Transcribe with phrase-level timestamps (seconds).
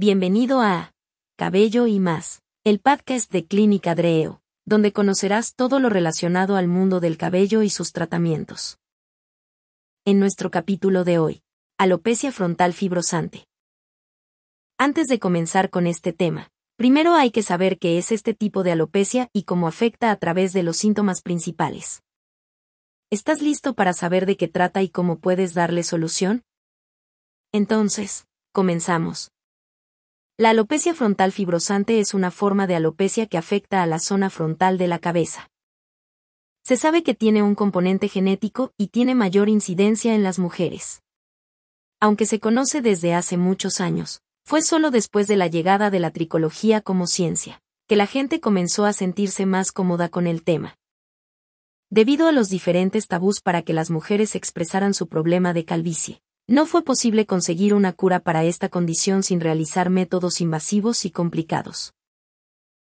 [0.00, 0.94] Bienvenido a
[1.36, 7.00] Cabello y más, el podcast de Clínica Dreo, donde conocerás todo lo relacionado al mundo
[7.00, 8.78] del cabello y sus tratamientos.
[10.04, 11.42] En nuestro capítulo de hoy,
[11.78, 13.48] alopecia frontal fibrosante.
[14.78, 18.70] Antes de comenzar con este tema, primero hay que saber qué es este tipo de
[18.70, 22.04] alopecia y cómo afecta a través de los síntomas principales.
[23.10, 26.44] ¿Estás listo para saber de qué trata y cómo puedes darle solución?
[27.50, 29.32] Entonces, comenzamos.
[30.40, 34.78] La alopecia frontal fibrosante es una forma de alopecia que afecta a la zona frontal
[34.78, 35.50] de la cabeza.
[36.62, 41.02] Se sabe que tiene un componente genético y tiene mayor incidencia en las mujeres.
[41.98, 46.12] Aunque se conoce desde hace muchos años, fue solo después de la llegada de la
[46.12, 50.76] tricología como ciencia, que la gente comenzó a sentirse más cómoda con el tema.
[51.90, 56.64] Debido a los diferentes tabús para que las mujeres expresaran su problema de calvicie, no
[56.64, 61.92] fue posible conseguir una cura para esta condición sin realizar métodos invasivos y complicados.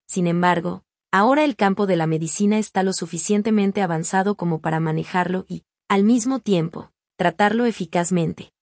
[0.07, 5.45] Sin embargo, ahora el campo de la medicina está lo suficientemente avanzado como para manejarlo
[5.49, 8.53] y, al mismo tiempo, tratarlo eficazmente.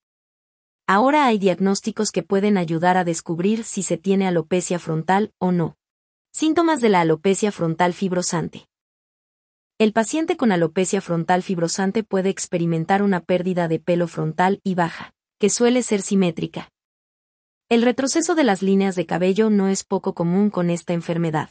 [0.88, 5.75] Ahora hay diagnósticos que pueden ayudar a descubrir si se tiene alopecia frontal o no.
[6.31, 8.67] Síntomas de la alopecia frontal fibrosante.
[9.79, 15.13] El paciente con alopecia frontal fibrosante puede experimentar una pérdida de pelo frontal y baja,
[15.39, 16.69] que suele ser simétrica.
[17.69, 21.49] El retroceso de las líneas de cabello no es poco común con esta enfermedad.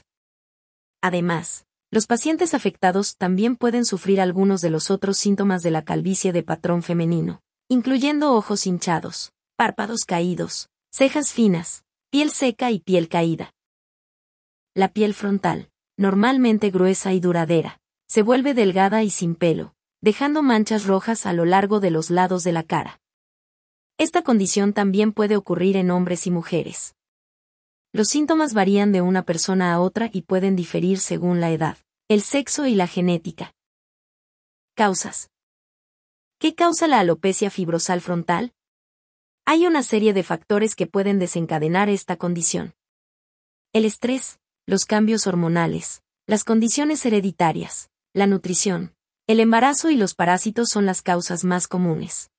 [1.01, 6.33] Además, los pacientes afectados también pueden sufrir algunos de los otros síntomas de la calvicie
[6.33, 13.53] de patrón femenino, incluyendo ojos hinchados, párpados caídos, cejas finas, piel seca y piel caída.
[14.75, 17.82] La piel frontal, normalmente gruesa y duradera,
[18.13, 22.45] se vuelve delgada y sin pelo, dejando manchas rojas a lo largo de los lados
[22.45, 23.01] de la cara.
[23.97, 26.95] Esta condición también puede ocurrir en hombres y mujeres.
[27.91, 32.21] Los síntomas varían de una persona a otra y pueden diferir según la edad, el
[32.21, 33.55] sexo y la genética.
[34.75, 35.31] Causas.
[36.39, 38.53] ¿Qué causa la alopecia fibrosal frontal?
[39.47, 42.75] Hay una serie de factores que pueden desencadenar esta condición.
[43.73, 48.95] El estrés, los cambios hormonales, las condiciones hereditarias, la nutrición,
[49.27, 52.30] el embarazo y los parásitos son las causas más comunes.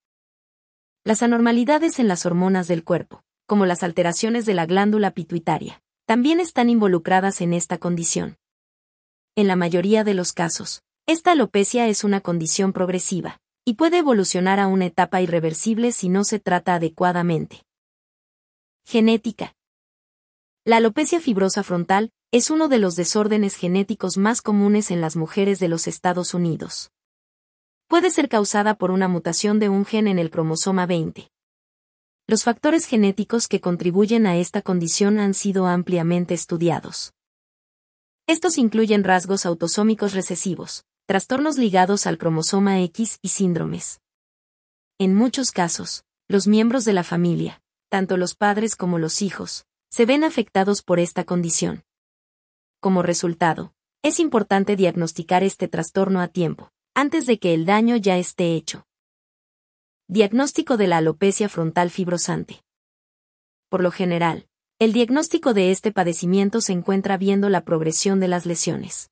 [1.04, 6.40] Las anormalidades en las hormonas del cuerpo, como las alteraciones de la glándula pituitaria, también
[6.40, 8.38] están involucradas en esta condición.
[9.36, 14.60] En la mayoría de los casos, esta alopecia es una condición progresiva, y puede evolucionar
[14.60, 17.64] a una etapa irreversible si no se trata adecuadamente.
[18.86, 19.56] Genética.
[20.66, 25.60] La alopecia fibrosa frontal es uno de los desórdenes genéticos más comunes en las mujeres
[25.60, 26.92] de los Estados Unidos.
[27.88, 31.30] Puede ser causada por una mutación de un gen en el cromosoma 20.
[32.26, 37.14] Los factores genéticos que contribuyen a esta condición han sido ampliamente estudiados.
[38.26, 44.02] Estos incluyen rasgos autosómicos recesivos, trastornos ligados al cromosoma X y síndromes.
[44.98, 50.08] En muchos casos, los miembros de la familia, tanto los padres como los hijos, se
[50.08, 51.84] ven afectados por esta condición.
[52.84, 58.18] Como resultado, es importante diagnosticar este trastorno a tiempo, antes de que el daño ya
[58.18, 58.86] esté hecho.
[60.10, 62.62] Diagnóstico de la alopecia frontal fibrosante.
[63.70, 64.50] Por lo general,
[64.80, 69.12] el diagnóstico de este padecimiento se encuentra viendo la progresión de las lesiones.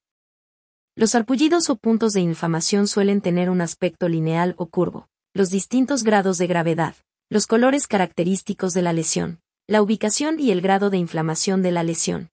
[0.98, 6.04] Los arpullidos o puntos de inflamación suelen tener un aspecto lineal o curvo, los distintos
[6.04, 6.96] grados de gravedad,
[7.30, 11.84] los colores característicos de la lesión, la ubicación y el grado de inflamación de la
[11.84, 12.31] lesión,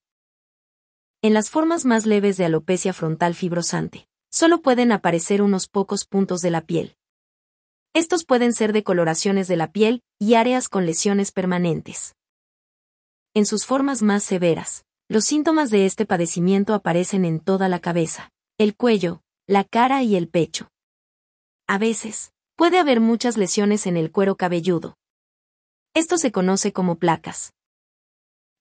[1.20, 6.42] en las formas más leves de alopecia frontal fibrosante, solo pueden aparecer unos pocos puntos
[6.42, 6.96] de la piel.
[7.92, 12.14] Estos pueden ser decoloraciones de la piel y áreas con lesiones permanentes.
[13.34, 18.30] En sus formas más severas, los síntomas de este padecimiento aparecen en toda la cabeza,
[18.56, 20.70] el cuello, la cara y el pecho.
[21.66, 24.96] A veces, puede haber muchas lesiones en el cuero cabelludo.
[25.94, 27.54] Esto se conoce como placas.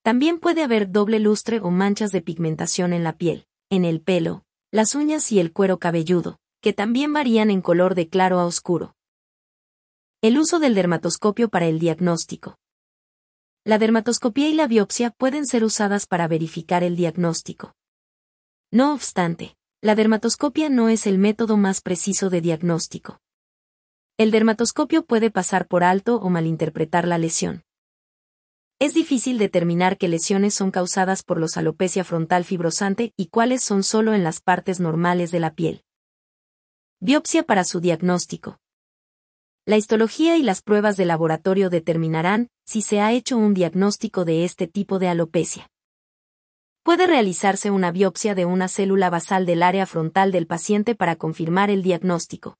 [0.08, 4.46] También puede haber doble lustre o manchas de pigmentación en la piel, en el pelo,
[4.72, 8.96] las uñas y el cuero cabelludo, que también varían en color de claro a oscuro.
[10.22, 12.58] El uso del dermatoscopio para el diagnóstico.
[13.66, 17.76] La dermatoscopía y la biopsia pueden ser usadas para verificar el diagnóstico.
[18.72, 23.20] No obstante, la dermatoscopia no es el método más preciso de diagnóstico.
[24.16, 27.67] El dermatoscopio puede pasar por alto o malinterpretar la lesión.
[28.80, 33.82] Es difícil determinar qué lesiones son causadas por los alopecia frontal fibrosante y cuáles son
[33.82, 35.84] solo en las partes normales de la piel.
[37.00, 38.60] Biopsia para su diagnóstico.
[39.66, 44.46] La histología y las pruebas de laboratorio determinarán si se ha hecho un diagnóstico de
[44.46, 45.72] este tipo de alopecia.
[46.84, 51.72] Puede realizarse una biopsia de una célula basal del área frontal del paciente para confirmar
[51.72, 52.60] el diagnóstico.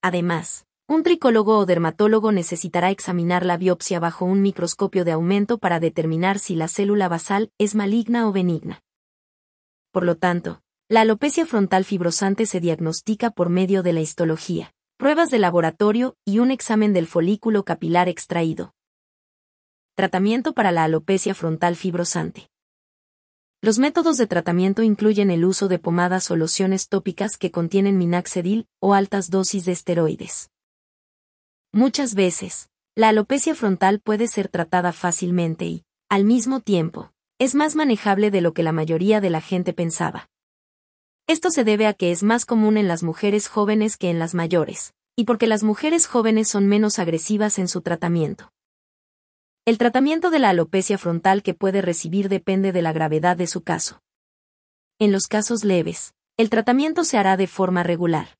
[0.00, 5.80] Además, un tricólogo o dermatólogo necesitará examinar la biopsia bajo un microscopio de aumento para
[5.80, 8.82] determinar si la célula basal es maligna o benigna.
[9.92, 15.28] Por lo tanto, la alopecia frontal fibrosante se diagnostica por medio de la histología, pruebas
[15.28, 18.72] de laboratorio y un examen del folículo capilar extraído.
[19.94, 22.48] Tratamiento para la alopecia frontal fibrosante.
[23.60, 28.68] Los métodos de tratamiento incluyen el uso de pomadas o lociones tópicas que contienen minaxedil
[28.80, 30.48] o altas dosis de esteroides.
[31.72, 37.76] Muchas veces, la alopecia frontal puede ser tratada fácilmente y, al mismo tiempo, es más
[37.76, 40.30] manejable de lo que la mayoría de la gente pensaba.
[41.26, 44.34] Esto se debe a que es más común en las mujeres jóvenes que en las
[44.34, 48.50] mayores, y porque las mujeres jóvenes son menos agresivas en su tratamiento.
[49.66, 53.62] El tratamiento de la alopecia frontal que puede recibir depende de la gravedad de su
[53.62, 54.00] caso.
[54.98, 58.38] En los casos leves, el tratamiento se hará de forma regular.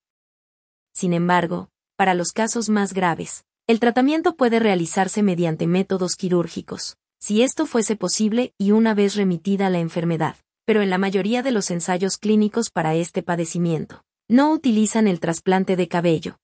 [0.94, 7.42] Sin embargo, para los casos más graves, el tratamiento puede realizarse mediante métodos quirúrgicos, si
[7.42, 11.72] esto fuese posible y una vez remitida la enfermedad, pero en la mayoría de los
[11.72, 16.38] ensayos clínicos para este padecimiento, no utilizan el trasplante de cabello.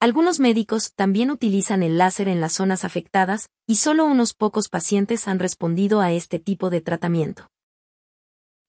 [0.00, 5.28] Algunos médicos también utilizan el láser en las zonas afectadas, y solo unos pocos pacientes
[5.28, 7.46] han respondido a este tipo de tratamiento.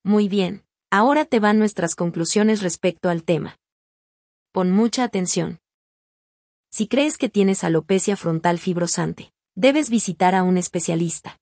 [0.03, 3.57] Muy bien, ahora te van nuestras conclusiones respecto al tema.
[4.51, 5.62] Pon mucha atención.
[6.75, 11.39] Si crees que tienes alopecia frontal fibrosante, debes visitar a un especialista.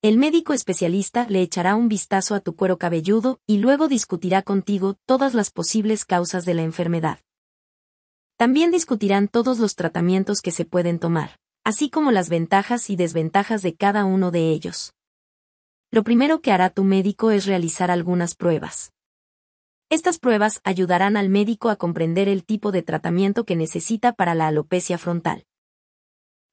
[0.00, 4.94] El médico especialista le echará un vistazo a tu cuero cabelludo y luego discutirá contigo
[5.06, 7.18] todas las posibles causas de la enfermedad.
[8.36, 13.62] También discutirán todos los tratamientos que se pueden tomar, así como las ventajas y desventajas
[13.62, 14.94] de cada uno de ellos.
[15.90, 18.92] Lo primero que hará tu médico es realizar algunas pruebas.
[19.90, 24.46] Estas pruebas ayudarán al médico a comprender el tipo de tratamiento que necesita para la
[24.46, 25.46] alopecia frontal.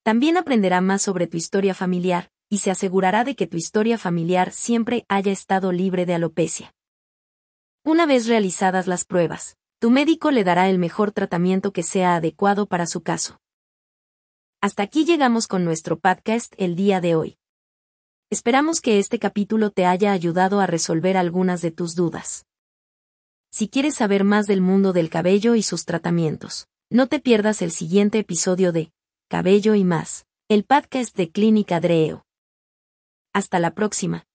[0.03, 4.53] También aprenderá más sobre tu historia familiar, y se asegurará de que tu historia familiar
[4.53, 6.73] siempre haya estado libre de alopecia.
[7.83, 12.67] Una vez realizadas las pruebas, tu médico le dará el mejor tratamiento que sea adecuado
[12.67, 13.41] para su caso.
[14.61, 17.37] Hasta aquí llegamos con nuestro podcast el día de hoy.
[18.29, 22.45] Esperamos que este capítulo te haya ayudado a resolver algunas de tus dudas.
[23.57, 27.71] Si quieres saber más del mundo del cabello y sus tratamientos, no te pierdas el
[27.71, 28.91] siguiente episodio de
[29.29, 32.25] Cabello y más, el podcast de Clínica Dreo.
[33.31, 34.25] Hasta la próxima.